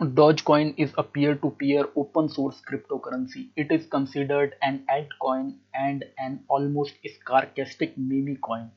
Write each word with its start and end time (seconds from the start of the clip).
Dogecoin 0.00 0.74
is 0.76 0.92
a 0.96 1.02
peer-to-peer 1.02 1.88
open-source 1.96 2.62
cryptocurrency. 2.70 3.48
It 3.56 3.72
is 3.72 3.84
considered 3.86 4.54
an 4.62 4.86
altcoin 4.88 5.56
and 5.74 6.04
an 6.18 6.44
almost 6.46 6.94
sarcastic 7.26 7.98
meme 7.98 8.36
coin. 8.36 8.70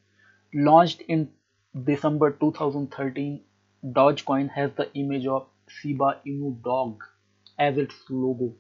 Launched 0.52 1.02
in 1.02 1.30
December 1.84 2.32
2013, 2.32 3.40
Dogecoin 3.86 4.50
has 4.50 4.72
the 4.76 4.92
image 4.96 5.28
of 5.28 5.46
Shiba 5.68 6.22
Inu 6.26 6.60
dog 6.64 7.04
as 7.60 7.78
its 7.78 7.94
logo. 8.10 8.56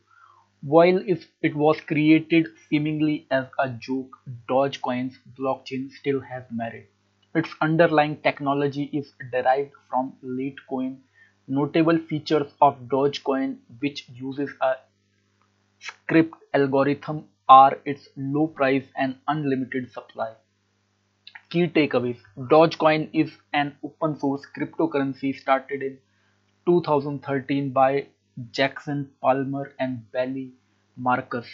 While 0.61 1.03
it 1.07 1.55
was 1.55 1.81
created 1.81 2.45
seemingly 2.69 3.25
as 3.31 3.47
a 3.57 3.69
joke, 3.69 4.15
Dogecoin's 4.47 5.17
blockchain 5.35 5.89
still 5.89 6.19
has 6.19 6.43
merit. 6.51 6.91
Its 7.33 7.49
underlying 7.59 8.17
technology 8.17 8.83
is 8.93 9.13
derived 9.31 9.71
from 9.89 10.13
Litecoin. 10.23 10.97
Notable 11.53 11.97
features 11.99 12.53
of 12.61 12.77
Dogecoin, 12.87 13.57
which 13.79 14.07
uses 14.09 14.51
a 14.61 14.75
Scrypt 15.79 16.33
algorithm, 16.53 17.25
are 17.49 17.77
its 17.83 18.07
low 18.15 18.47
price 18.47 18.85
and 18.95 19.17
unlimited 19.27 19.91
supply. 19.91 20.33
Key 21.49 21.67
takeaways 21.67 22.19
Dogecoin 22.37 23.09
is 23.11 23.31
an 23.51 23.75
open 23.83 24.17
source 24.17 24.45
cryptocurrency 24.57 25.35
started 25.35 25.83
in 25.83 25.97
2013 26.65 27.71
by 27.71 28.07
Jackson 28.51 29.09
Palmer 29.21 29.73
and 29.77 30.09
Billy 30.13 30.53
Markus. 30.95 31.47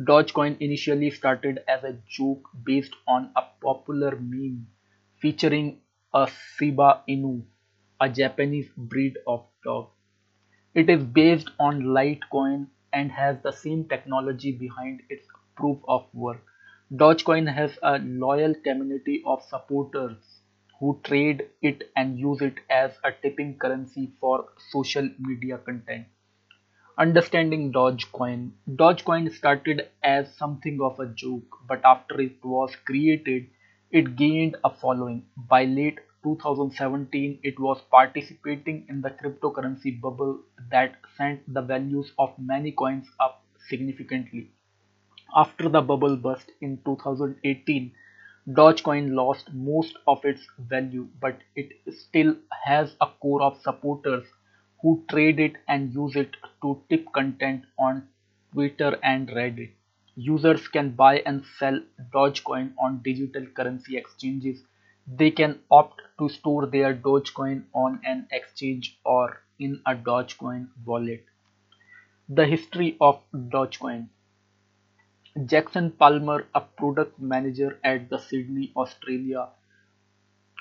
Dogecoin 0.00 0.56
initially 0.58 1.10
started 1.12 1.60
as 1.68 1.84
a 1.84 1.96
joke 2.08 2.50
based 2.64 2.96
on 3.06 3.30
a 3.36 3.42
popular 3.62 4.16
meme 4.16 4.66
featuring 5.20 5.80
a 6.12 6.26
Shiba 6.56 7.02
Inu, 7.08 7.44
a 8.00 8.08
Japanese 8.08 8.68
breed 8.76 9.18
of 9.26 9.46
dog. 9.64 9.88
It 10.74 10.88
is 10.88 11.04
based 11.04 11.50
on 11.60 11.82
Litecoin 11.82 12.68
and 12.92 13.12
has 13.12 13.40
the 13.42 13.52
same 13.52 13.84
technology 13.88 14.52
behind 14.52 15.02
its 15.10 15.26
proof 15.56 15.78
of 15.88 16.06
work. 16.14 16.42
Dogecoin 16.94 17.52
has 17.52 17.78
a 17.82 17.98
loyal 17.98 18.54
community 18.54 19.22
of 19.26 19.42
supporters 19.42 20.40
who 20.80 21.00
trade 21.04 21.48
it 21.62 21.90
and 21.96 22.18
use 22.18 22.40
it 22.40 22.60
as 22.70 22.98
a 23.04 23.12
tipping 23.12 23.58
currency 23.58 24.12
for 24.20 24.48
social 24.70 25.08
media 25.18 25.58
content. 25.58 26.06
Understanding 26.98 27.72
Dogecoin 27.72 28.52
Dogecoin 28.68 29.30
started 29.32 29.88
as 30.02 30.34
something 30.36 30.82
of 30.82 31.00
a 31.00 31.06
joke, 31.06 31.60
but 31.66 31.80
after 31.82 32.20
it 32.20 32.44
was 32.44 32.76
created, 32.76 33.48
it 33.90 34.16
gained 34.16 34.56
a 34.62 34.68
following. 34.68 35.24
By 35.34 35.64
late 35.64 35.98
2017, 36.22 37.40
it 37.42 37.58
was 37.60 37.80
participating 37.90 38.86
in 38.88 39.00
the 39.02 39.10
cryptocurrency 39.10 40.00
bubble 40.00 40.40
that 40.70 40.96
sent 41.16 41.52
the 41.52 41.62
values 41.62 42.12
of 42.18 42.38
many 42.38 42.72
coins 42.72 43.06
up 43.20 43.42
significantly. 43.68 44.50
After 45.34 45.68
the 45.68 45.80
bubble 45.80 46.16
burst 46.16 46.50
in 46.60 46.82
2018, 46.84 47.92
Dogecoin 48.48 49.14
lost 49.14 49.52
most 49.54 49.96
of 50.06 50.24
its 50.24 50.46
value, 50.58 51.08
but 51.20 51.38
it 51.54 51.72
still 51.90 52.36
has 52.64 52.96
a 53.00 53.06
core 53.20 53.42
of 53.42 53.60
supporters 53.62 54.26
who 54.82 55.04
trade 55.10 55.38
it 55.40 55.56
and 55.68 55.94
use 55.94 56.16
it 56.16 56.36
to 56.62 56.82
tip 56.90 57.12
content 57.12 57.64
on 57.78 58.08
Twitter 58.52 58.98
and 59.02 59.28
Reddit. 59.28 59.72
Users 60.16 60.66
can 60.68 60.90
buy 60.90 61.20
and 61.20 61.44
sell 61.58 61.80
Dogecoin 62.12 62.74
on 62.78 63.00
digital 63.02 63.46
currency 63.46 63.96
exchanges. 63.96 64.64
They 65.10 65.32
can 65.32 65.60
opt 65.70 66.02
to 66.20 66.28
store 66.28 66.66
their 66.66 66.94
Dogecoin 66.94 67.64
on 67.74 68.00
an 68.04 68.28
exchange 68.30 68.98
or 69.04 69.42
in 69.58 69.82
a 69.84 69.96
Dogecoin 69.96 70.68
wallet. 70.84 71.24
The 72.28 72.46
history 72.46 72.96
of 73.00 73.20
Dogecoin 73.34 74.08
Jackson 75.46 75.92
Palmer, 75.92 76.46
a 76.54 76.60
product 76.60 77.18
manager 77.18 77.78
at 77.82 78.10
the 78.10 78.18
Sydney, 78.18 78.72
Australia 78.76 79.48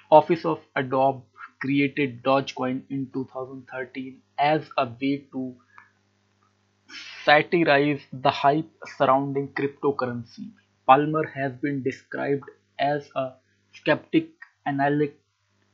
office 0.09 0.45
of 0.45 0.61
Adobe, 0.75 1.23
created 1.59 2.23
Dogecoin 2.23 2.83
in 2.89 3.09
2013 3.13 4.21
as 4.39 4.69
a 4.77 4.85
way 4.85 5.25
to 5.31 5.55
satirize 7.25 8.01
the 8.11 8.29
hype 8.31 8.69
surrounding 8.97 9.49
cryptocurrency. 9.49 10.51
Palmer 10.85 11.25
has 11.27 11.51
been 11.53 11.83
described 11.83 12.45
as 12.79 13.09
a 13.15 13.33
skeptic, 13.73 14.29
analytic 14.67 15.19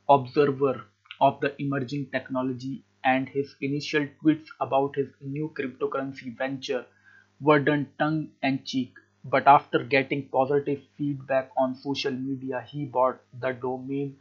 observer 0.10 0.86
of 1.20 1.42
the 1.42 1.62
emerging 1.62 2.10
technology, 2.12 2.84
and 3.04 3.28
his 3.28 3.56
initial 3.62 4.08
tweets 4.24 4.48
about 4.62 4.96
his 4.96 5.10
new 5.22 5.54
cryptocurrency 5.58 6.38
venture 6.38 6.86
were 7.42 7.60
done 7.60 7.88
tongue 8.00 8.30
in 8.42 8.64
cheek. 8.64 8.94
But 9.26 9.48
after 9.48 9.84
getting 9.84 10.30
positive 10.30 10.82
feedback 10.98 11.52
on 11.58 11.76
social 11.76 12.12
media, 12.12 12.62
he 12.68 12.86
bought 12.86 13.22
the 13.40 13.52
domain 13.54 14.18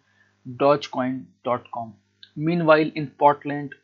Dogecoin.com. 0.49 1.95
Meanwhile, 2.37 2.91
in 2.95 3.09
Portland, 3.09 3.75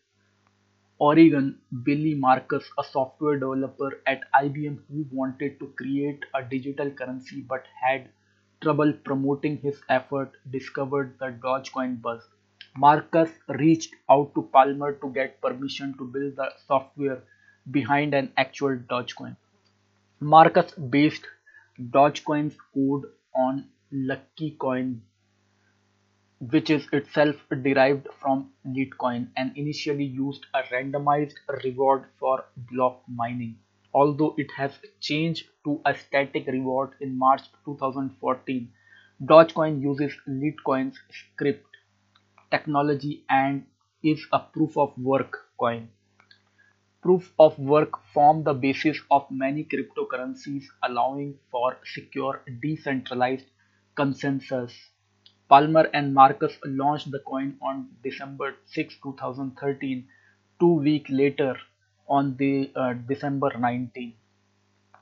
Oregon, 0.99 1.59
Billy 1.85 2.15
Markus, 2.15 2.71
a 2.79 2.85
software 2.85 3.39
developer 3.39 4.01
at 4.07 4.23
IBM 4.35 4.79
who 4.89 5.07
wanted 5.13 5.59
to 5.61 5.73
create 5.77 6.25
a 6.35 6.43
digital 6.43 6.91
currency 6.91 7.41
but 7.41 7.65
had 7.83 8.09
trouble 8.61 8.93
promoting 8.93 9.59
his 9.59 9.81
effort, 9.89 10.33
discovered 10.51 11.19
the 11.19 11.27
Dogecoin 11.27 12.01
buzz. 12.01 12.23
Markus 12.77 13.31
reached 13.49 13.95
out 14.11 14.35
to 14.35 14.43
Palmer 14.43 14.93
to 14.95 15.11
get 15.13 15.41
permission 15.41 15.95
to 15.99 16.05
build 16.05 16.37
the 16.37 16.51
software 16.67 17.23
behind 17.71 18.15
an 18.15 18.33
actual 18.37 18.77
Dogecoin. 18.77 19.37
Markus 20.21 20.73
based 20.73 21.27
Dogecoin's 21.81 22.57
code 22.75 23.07
on 23.35 23.69
Luckycoin 23.93 25.01
which 26.41 26.71
is 26.71 26.87
itself 26.93 27.37
derived 27.63 28.07
from 28.21 28.51
Litecoin 28.67 29.29
and 29.37 29.57
initially 29.57 30.05
used 30.05 30.47
a 30.55 30.63
randomized 30.73 31.35
reward 31.65 32.05
for 32.19 32.45
block 32.57 33.03
mining, 33.09 33.59
although 33.95 34.35
it 34.39 34.51
has 34.57 34.79
changed 35.01 35.47
to 35.65 35.81
a 35.85 35.95
static 35.95 36.47
reward 36.47 36.91
in 37.01 37.19
March 37.19 37.43
2014. 37.65 38.73
Dogecoin 39.23 39.81
uses 39.81 40.15
Litecoin's 40.29 40.99
Scrypt 41.11 41.65
technology 42.51 43.25
and 43.29 43.67
is 44.03 44.27
a 44.33 44.39
proof 44.39 44.77
of 44.77 44.97
work 44.99 45.37
coin. 45.59 45.89
Proof 47.03 47.33
of 47.39 47.59
work 47.59 47.99
form 48.13 48.45
the 48.45 48.55
basis 48.55 49.01
of 49.11 49.31
many 49.31 49.65
cryptocurrencies, 49.65 50.65
allowing 50.83 51.39
for 51.51 51.79
secure, 51.85 52.43
decentralized 52.63 53.47
consensus. 53.97 54.73
Palmer 55.49 55.89
and 55.95 56.15
Markus 56.15 56.59
launched 56.65 57.11
the 57.11 57.21
coin 57.21 57.57
on 57.61 57.89
December 58.05 58.55
6, 58.67 58.97
2013. 59.03 60.07
Two 60.61 60.75
weeks 60.75 61.11
later, 61.11 61.57
on 62.09 62.37
the 62.37 62.71
uh, 62.75 62.95
December 62.95 63.51
19, 63.59 64.15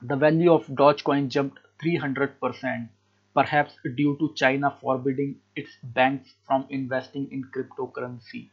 the 0.01 0.15
value 0.15 0.51
of 0.53 0.67
Dogecoin 0.67 1.29
jumped 1.29 1.59
300%, 1.83 2.89
perhaps 3.33 3.75
due 3.95 4.17
to 4.19 4.33
China 4.35 4.75
forbidding 4.81 5.37
its 5.55 5.71
banks 5.83 6.33
from 6.45 6.65
investing 6.69 7.27
in 7.31 7.43
cryptocurrency. 7.55 8.49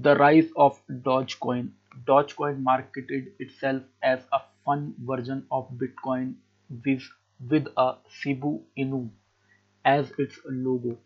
The 0.00 0.16
rise 0.16 0.50
of 0.56 0.80
Dogecoin. 0.90 1.70
Dogecoin 2.06 2.62
marketed 2.62 3.32
itself 3.38 3.82
as 4.02 4.20
a 4.32 4.40
fun 4.64 4.94
version 4.98 5.46
of 5.50 5.70
Bitcoin 5.72 6.34
with, 6.84 7.02
with 7.50 7.68
a 7.76 7.96
Shiba 8.08 8.58
Inu 8.78 9.10
as 9.84 10.10
its 10.18 10.38
logo. 10.46 10.98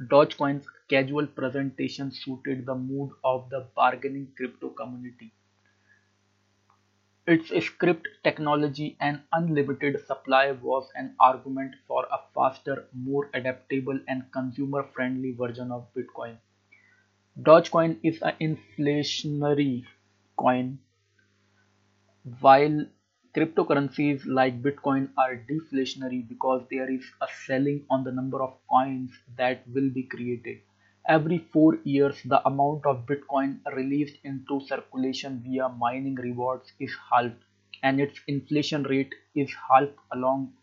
Dogecoin's 0.00 0.66
casual 0.88 1.26
presentation 1.26 2.10
suited 2.10 2.66
the 2.66 2.74
mood 2.74 3.10
of 3.24 3.48
the 3.50 3.66
bargaining 3.74 4.28
crypto 4.36 4.68
community. 4.70 5.32
Its 7.26 7.50
Scrypt 7.50 8.04
technology 8.22 8.96
and 9.00 9.22
unlimited 9.32 10.06
supply 10.06 10.52
was 10.52 10.90
an 10.94 11.14
argument 11.18 11.74
for 11.86 12.06
a 12.12 12.18
faster, 12.34 12.86
more 12.94 13.30
adaptable, 13.34 13.98
and 14.08 14.30
consumer 14.32 14.82
friendly 14.94 15.32
version 15.32 15.70
of 15.72 15.86
Bitcoin. 15.94 16.38
Dogecoin 17.40 17.98
is 18.02 18.20
an 18.22 18.34
inflationary 18.40 19.84
coin, 20.36 20.78
while 22.40 22.86
cryptocurrencies 23.34 24.26
like 24.26 24.62
Bitcoin 24.62 25.08
are 25.16 25.36
deflationary 25.36 26.28
because 26.28 26.62
there 26.70 26.90
is 26.90 27.04
a 27.22 27.26
ceiling 27.46 27.86
on 27.90 28.04
the 28.04 28.12
number 28.12 28.42
of 28.42 28.54
coins 28.68 29.10
that 29.36 29.66
will 29.68 29.88
be 29.90 30.02
created. 30.02 30.60
Every 31.06 31.38
four 31.38 31.76
years, 31.84 32.22
the 32.24 32.46
amount 32.46 32.84
of 32.86 33.06
Bitcoin 33.06 33.60
released 33.74 34.16
into 34.24 34.60
circulation 34.60 35.40
via 35.44 35.68
mining 35.68 36.14
rewards 36.14 36.72
is 36.80 36.94
halved, 37.10 37.44
and 37.82 38.00
its 38.00 38.20
inflation 38.26 38.82
rate 38.84 39.14
is 39.34 39.54
halved 39.68 39.96
along 40.12 40.54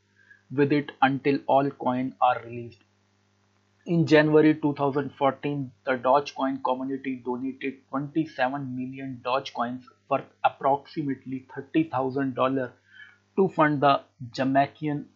with 0.52 0.72
it 0.72 0.92
until 1.02 1.40
all 1.48 1.70
coins 1.72 2.14
are 2.22 2.42
released. 2.44 2.84
In 3.86 4.08
January 4.08 4.56
2014, 4.56 5.72
the 5.86 5.92
Dogecoin 5.92 6.64
community 6.64 7.18
donated 7.24 7.88
27 7.90 8.76
million 8.76 9.22
Dogecoins 9.24 9.84
worth 10.10 10.26
approximately 10.44 11.46
$30,000 11.56 12.72
to 13.38 13.48
fund 13.50 13.82
the 13.82 14.02
Jamaican 14.32 15.10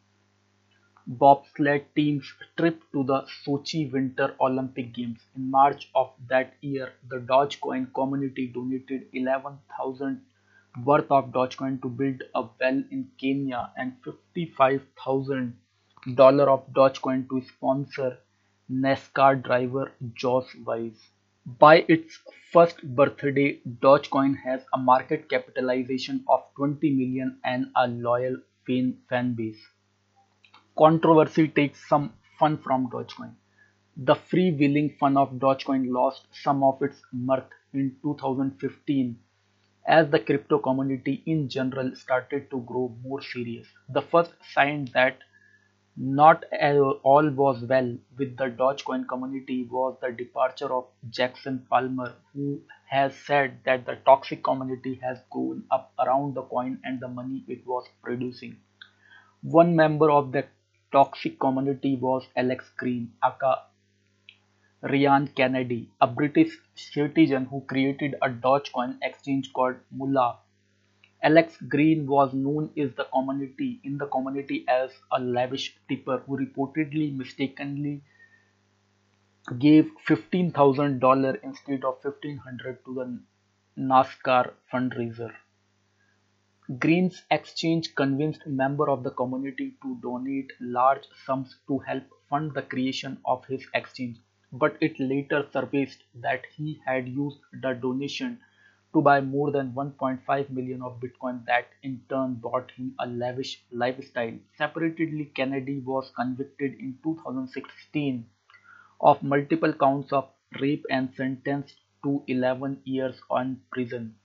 bobsled 1.07 1.85
team's 1.95 2.31
trip 2.57 2.81
to 2.91 3.03
the 3.03 3.21
Sochi 3.45 3.91
Winter 3.91 4.35
Olympic 4.41 4.93
Games. 4.93 5.19
In 5.35 5.51
March 5.51 5.89
of 5.93 6.11
that 6.29 6.53
year, 6.61 6.93
the 7.09 7.17
Dogecoin 7.17 7.93
community 7.93 8.47
donated 8.47 9.07
11,000 9.13 10.21
worth 10.83 11.11
of 11.11 11.31
Dogecoin 11.31 11.81
to 11.81 11.89
build 11.89 12.23
a 12.33 12.41
well 12.59 12.83
in 12.91 13.09
Kenya 13.19 13.71
and 13.77 13.93
$55,000 14.03 15.53
of 16.47 16.73
Dogecoin 16.73 17.29
to 17.29 17.41
sponsor 17.47 18.17
NASCAR 18.71 19.43
driver 19.43 19.91
Josh 20.15 20.55
Wise. 20.65 20.99
By 21.45 21.85
its 21.87 22.17
first 22.51 22.81
birthday, 22.95 23.59
Dogecoin 23.79 24.37
has 24.43 24.61
a 24.73 24.77
market 24.77 25.29
capitalization 25.29 26.23
of 26.27 26.43
20 26.57 26.89
million 26.89 27.37
and 27.43 27.67
a 27.75 27.87
loyal 27.87 28.37
fan 28.65 29.33
base. 29.35 29.61
Controversy 30.77 31.48
takes 31.48 31.88
some 31.88 32.13
fun 32.38 32.57
from 32.57 32.89
Dogecoin. 32.89 33.33
The 33.95 34.16
freewheeling 34.16 34.98
fun 34.98 35.16
of 35.16 35.31
Dogecoin 35.39 35.89
lost 35.89 36.27
some 36.33 36.63
of 36.63 36.81
its 36.81 37.01
mirth 37.13 37.50
in 37.74 37.95
2015 38.01 39.18
as 39.88 40.10
the 40.10 40.19
crypto 40.19 40.60
community 40.60 41.24
in 41.25 41.48
general 41.48 41.95
started 41.95 42.51
to 42.51 42.60
grow 42.60 42.94
more 43.01 43.22
serious. 43.22 43.68
The 43.88 44.01
first 44.01 44.33
sign 44.54 44.89
that 44.94 45.19
not 45.95 46.44
all 47.04 47.30
was 47.30 47.62
well 47.63 47.98
with 48.18 48.36
the 48.36 48.50
Dogecoin 48.50 49.07
community 49.07 49.63
was 49.72 49.95
the 50.01 50.12
departure 50.12 50.74
of 50.74 50.88
Jackson 51.10 51.66
Palmer, 51.69 52.16
who 52.33 52.62
has 52.89 53.16
said 53.16 53.60
that 53.63 53.86
the 53.86 53.95
toxic 54.06 54.44
community 54.44 55.00
has 55.01 55.19
grown 55.31 55.63
up 55.72 55.94
around 56.06 56.33
the 56.33 56.42
coin 56.42 56.81
and 56.83 57.00
the 57.00 57.07
money 57.07 57.45
it 57.48 57.66
was 57.66 57.88
producing. 58.04 58.57
One 59.42 59.75
member 59.75 60.12
of 60.12 60.31
the 60.31 60.48
toxic 60.95 61.38
community 61.39 61.97
was 61.97 62.25
Alex 62.38 62.69
Green, 62.77 63.12
aka 63.21 63.56
Ryan 64.81 65.27
Kennedy, 65.27 65.89
a 66.00 66.07
British 66.07 66.57
citizen 66.75 67.45
who 67.45 67.62
created 67.62 68.15
a 68.21 68.30
Dogecoin 68.30 68.97
exchange 69.01 69.51
called 69.51 69.75
Moolah. 69.92 70.38
Alex 71.21 71.57
Green 71.68 72.07
was 72.07 72.33
known 72.33 72.69
in 72.77 72.94
the 72.95 73.06
community 74.15 74.63
as 74.69 74.92
a 75.12 75.19
lavish 75.19 75.75
tipper 75.89 76.19
who 76.19 76.38
reportedly 76.38 77.13
mistakenly 77.18 78.01
gave 79.59 79.91
$15,000 80.07 81.44
instead 81.44 81.83
of 81.83 81.98
1,500 82.03 82.86
to 82.86 82.94
the 82.94 83.19
NASCAR 83.77 84.53
fundraiser. 84.71 85.33
Green's 86.79 87.23
exchange 87.29 87.94
convinced 87.95 88.45
members 88.47 88.89
of 88.89 89.03
the 89.03 89.12
community 89.12 89.77
to 89.83 90.00
donate 90.01 90.51
large 90.59 91.07
sums 91.25 91.57
to 91.67 91.77
help 91.79 92.03
fund 92.29 92.53
the 92.53 92.62
creation 92.63 93.19
of 93.25 93.45
his 93.45 93.67
exchange, 93.75 94.17
but 94.51 94.75
it 94.81 95.00
later 95.00 95.47
surfaced 95.53 96.03
that 96.15 96.45
he 96.56 96.81
had 96.85 97.07
used 97.07 97.39
the 97.62 97.73
donation 97.73 98.39
to 98.94 99.01
buy 99.01 99.21
more 99.21 99.51
than 99.51 99.73
1.5 99.73 100.50
million 100.50 100.81
of 100.81 101.00
Bitcoin 101.00 101.45
that 101.45 101.67
in 101.83 102.01
turn 102.09 102.33
bought 102.35 102.71
him 102.71 102.95
a 103.00 103.06
lavish 103.06 103.63
lifestyle. 103.71 104.38
Separately, 104.57 105.31
Kennedy 105.35 105.79
was 105.81 106.12
convicted 106.15 106.73
in 106.79 106.97
2016 107.03 108.25
of 109.01 109.21
multiple 109.21 109.73
counts 109.73 110.12
of 110.12 110.29
rape 110.59 110.85
and 110.89 111.13
sentenced 111.15 111.79
to 112.03 112.23
11 112.27 112.81
years 112.85 113.21
in 113.38 113.62
prison. 113.71 114.15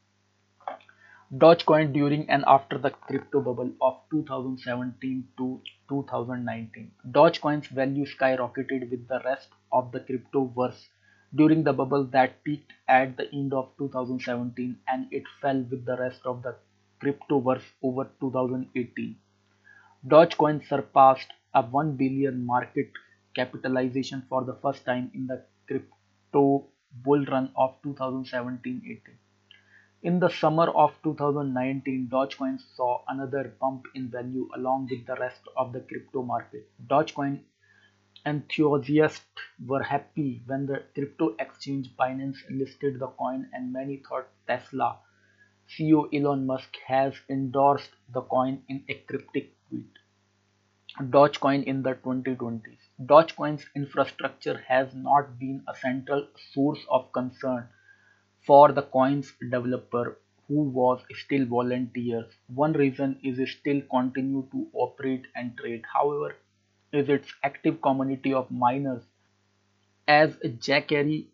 Dogecoin 1.33 1.93
during 1.93 2.29
and 2.29 2.45
after 2.49 2.77
the 2.77 2.91
crypto 2.91 3.41
bubble 3.41 3.71
of 3.81 4.01
2017 4.11 5.29
to 5.37 5.61
2019. 5.89 6.91
Dogecoin's 7.09 7.69
value 7.69 8.05
skyrocketed 8.05 8.91
with 8.91 9.07
the 9.07 9.21
rest 9.25 9.47
of 9.71 9.93
the 9.93 10.01
cryptoverse 10.01 10.89
during 11.33 11.63
the 11.63 11.73
bubble 11.73 12.03
that 12.07 12.43
peaked 12.43 12.73
at 12.89 13.17
the 13.17 13.33
end 13.33 13.55
of 13.55 13.71
2017 13.79 14.77
and 14.89 15.07
it 15.13 15.23
fell 15.41 15.63
with 15.71 15.85
the 15.85 15.97
rest 15.99 16.21
of 16.25 16.43
the 16.43 16.57
cryptoverse 17.01 17.63
over 17.81 18.11
2018. 18.21 19.17
Dogecoin 20.09 20.67
surpassed 20.67 21.33
a 21.55 21.63
1 21.63 21.93
billion 21.97 22.45
market 22.45 22.91
capitalization 23.37 24.25
for 24.29 24.43
the 24.43 24.55
first 24.55 24.85
time 24.85 25.13
in 25.15 25.29
the 25.29 25.45
crypto 25.69 26.67
bull 27.05 27.25
run 27.27 27.53
of 27.55 27.81
2017-18. 27.83 28.99
In 30.03 30.19
the 30.19 30.31
summer 30.31 30.71
of 30.71 30.95
2019, 31.03 32.09
Dogecoin 32.11 32.59
saw 32.75 33.03
another 33.07 33.55
bump 33.61 33.85
in 33.95 34.09
value 34.09 34.49
along 34.57 34.89
with 34.91 35.05
the 35.05 35.15
rest 35.17 35.43
of 35.59 35.75
the 35.75 35.81
crypto 35.81 36.23
market. 36.23 36.67
Dogecoin 36.87 37.41
enthusiasts 38.25 39.43
were 39.63 39.83
happy 39.83 40.43
when 40.47 40.65
the 40.65 40.85
crypto 40.95 41.37
exchange 41.39 41.95
Binance 41.99 42.39
listed 42.49 42.99
the 42.99 43.09
coin 43.09 43.51
and 43.53 43.75
many 43.75 43.99
thought 43.99 44.29
Tesla 44.47 45.01
CEO 45.69 46.09
Elon 46.15 46.47
Musk 46.47 46.79
has 46.87 47.13
endorsed 47.29 47.91
the 48.09 48.23
coin 48.23 48.63
in 48.71 48.83
a 48.89 48.95
cryptic 48.95 49.53
tweet. 49.69 49.99
Dogecoin 50.99 51.63
in 51.65 51.83
the 51.83 51.95
2020s. 51.97 52.79
Dogecoin's 53.05 53.67
infrastructure 53.77 54.65
has 54.67 54.95
not 54.95 55.39
been 55.39 55.63
a 55.69 55.75
central 55.77 56.27
source 56.55 56.87
of 56.89 57.13
concern 57.13 57.69
for 58.47 58.73
the 58.73 58.83
coin's 58.83 59.33
developer 59.51 60.19
who 60.49 60.63
was 60.63 61.01
still 61.15 61.47
volunteers. 61.47 62.27
One 62.49 62.73
reason 62.73 63.19
is 63.23 63.39
still 63.51 63.81
continue 63.91 64.47
to 64.53 64.67
operate 64.73 65.27
and 65.37 65.57
trade. 65.57 65.85
However, 65.93 66.37
is 66.93 67.09
its 67.09 67.33
active 67.45 67.81
community 67.83 68.35
of 68.35 68.51
miners. 68.51 69.05
As 70.09 70.37
Zachary 70.61 71.29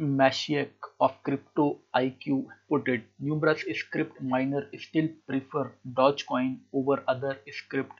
Mashiach 0.00 0.70
of 1.00 1.22
Crypto 1.24 1.80
IQ 1.94 2.46
put 2.68 2.88
it, 2.88 3.02
numerous 3.18 3.64
Scrypt 3.64 4.20
miners 4.20 4.66
still 4.80 5.08
prefer 5.26 5.72
Dogecoin 5.92 6.58
over 6.72 7.02
other 7.08 7.38
Scrypt 7.48 7.90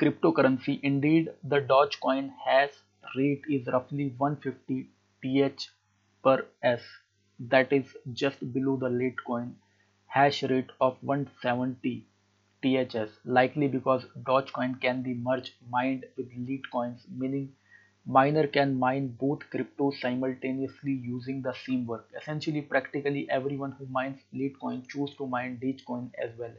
cryptocurrency. 0.00 0.80
Indeed, 0.82 1.30
the 1.44 1.60
Dogecoin 1.60 2.32
hash 2.44 2.72
rate 3.16 3.42
is 3.48 3.66
roughly 3.66 4.14
150 4.16 4.88
TH 5.22 5.70
per 6.26 6.46
s, 6.62 6.82
that 7.38 7.72
is 7.72 7.96
just 8.12 8.52
below 8.52 8.76
the 8.76 8.88
Litecoin 8.88 9.54
hash 10.06 10.42
rate 10.42 10.70
of 10.80 10.98
170 11.02 12.06
THS, 12.62 13.10
likely 13.24 13.68
because 13.68 14.06
Dogecoin 14.22 14.80
can 14.80 15.02
be 15.02 15.14
merged 15.14 15.54
mined 15.70 16.04
with 16.16 16.30
Litecoins, 16.32 17.08
meaning 17.10 17.54
miner 18.06 18.46
can 18.46 18.78
mine 18.78 19.08
both 19.20 19.48
cryptos 19.50 20.00
simultaneously 20.00 20.92
using 20.92 21.42
the 21.42 21.54
same 21.64 21.86
work. 21.86 22.08
Essentially, 22.20 22.62
practically 22.62 23.30
everyone 23.30 23.72
who 23.72 23.86
mines 23.86 24.20
Litecoin 24.34 24.88
choose 24.88 25.14
to 25.16 25.26
mine 25.26 25.60
Dogecoin 25.62 26.10
as 26.22 26.36
well 26.38 26.54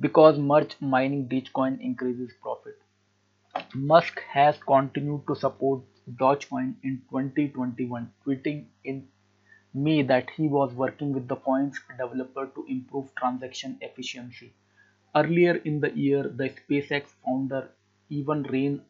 because 0.00 0.38
merge 0.38 0.76
mining 0.80 1.28
Dogecoin 1.28 1.80
increases 1.80 2.32
profit. 2.42 2.78
Musk 3.74 4.20
has 4.32 4.58
continued 4.58 5.26
to 5.26 5.34
support 5.34 5.82
Dogecoin 6.10 6.74
in 6.82 7.02
2021, 7.10 8.12
tweeting 8.24 8.66
in 8.84 9.08
May 9.74 10.02
that 10.02 10.30
he 10.30 10.48
was 10.48 10.74
working 10.74 11.12
with 11.12 11.28
the 11.28 11.36
coin's 11.36 11.80
developer 11.98 12.46
to 12.46 12.66
improve 12.68 13.14
transaction 13.14 13.78
efficiency. 13.80 14.52
Earlier 15.14 15.56
in 15.56 15.80
the 15.80 15.90
year, 15.96 16.24
the 16.24 16.50
SpaceX 16.50 17.04
founder 17.24 17.70
even 18.10 18.42
ran, 18.44 18.82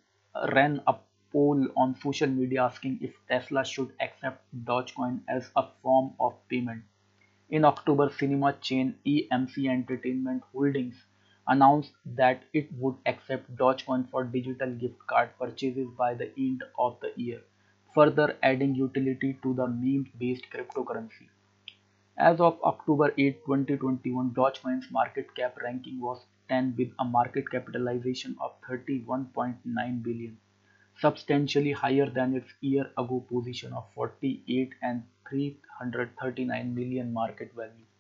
ran 0.53 0.83
a 0.87 0.97
poll 1.33 1.69
on 1.77 1.95
social 2.01 2.29
media 2.29 2.65
asking 2.65 2.99
if 3.01 3.15
Tesla 3.29 3.65
should 3.65 3.93
accept 4.01 4.45
Dogecoin 4.65 5.21
as 5.29 5.51
a 5.57 5.67
form 5.83 6.15
of 6.19 6.35
payment. 6.49 6.83
In 7.51 7.65
October, 7.65 8.11
cinema 8.11 8.55
chain 8.55 8.95
AMC 9.07 9.69
Entertainment 9.69 10.43
Holdings 10.53 10.97
announced 11.47 11.93
that 12.05 12.43
it 12.53 12.69
would 12.79 12.97
accept 13.07 13.57
Dogecoin 13.57 14.09
for 14.11 14.25
digital 14.25 14.71
gift 14.71 15.07
card 15.07 15.31
purchases 15.39 15.89
by 15.97 16.15
the 16.15 16.31
end 16.39 16.63
of 16.79 16.99
the 17.01 17.13
year, 17.17 17.41
further 17.95 18.37
adding 18.43 18.75
utility 18.75 19.39
to 19.43 19.55
the 19.55 19.67
meme-based 19.67 20.45
cryptocurrency. 20.51 21.29
As 22.17 22.41
of 22.41 22.61
October 22.63 23.13
8, 23.19 23.45
2021, 23.47 24.31
Dogecoin's 24.31 24.91
market 24.91 25.35
cap 25.35 25.59
ranking 25.63 26.01
was 26.01 26.25
10 26.49 26.75
with 26.77 26.93
a 26.99 27.05
market 27.05 27.51
capitalization 27.51 28.37
of 28.41 28.53
31.9 28.69 30.03
billion, 30.03 30.37
substantially 31.01 31.73
higher 31.73 32.09
than 32.09 32.35
its 32.35 32.53
year 32.61 32.91
ago 32.99 33.25
position 33.29 33.73
of 33.73 33.85
48 33.95 34.75
and 34.83 35.03
339 35.29 36.75
million 36.75 37.13
market 37.13 37.53
value. 37.55 37.87